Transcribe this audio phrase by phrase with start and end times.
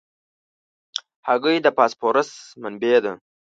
[1.27, 2.29] هګۍ د فاسفورس
[2.61, 3.13] منبع ده.